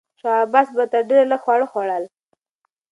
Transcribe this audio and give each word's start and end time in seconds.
شاه 0.19 0.37
عباس 0.45 0.67
به 0.75 0.83
ډېر 1.09 1.21
لږ 1.31 1.39
خواړه 1.43 1.65
خوړل. 1.71 2.03